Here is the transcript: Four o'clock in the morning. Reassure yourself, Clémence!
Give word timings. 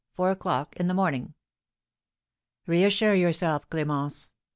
Four 0.15 0.31
o'clock 0.31 0.75
in 0.77 0.87
the 0.87 0.95
morning. 0.95 1.35
Reassure 2.65 3.13
yourself, 3.13 3.69
Clémence! 3.69 4.31